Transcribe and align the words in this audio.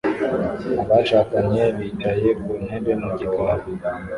Abashakanye 0.83 1.63
bicaye 1.77 2.29
ku 2.43 2.51
ntebe 2.63 2.91
mu 3.01 3.09
gikari 3.17 3.65